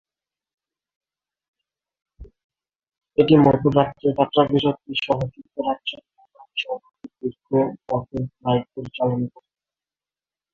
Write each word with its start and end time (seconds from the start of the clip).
এটি 3.17 3.33
মধ্যপ্রাচ্যে 3.37 4.07
যাত্রাবিরতি 4.17 4.93
সহ 4.99 5.19
যুক্তরাজ্য 5.33 5.89
ও 5.97 6.23
বাংলাদেশের 6.27 6.71
মধ্যে 6.75 7.07
দীর্ঘ 7.19 7.47
পথের 7.87 8.23
ফ্লাইট 8.33 8.65
পরিচালনা 8.73 9.27
করতো। 9.27 9.51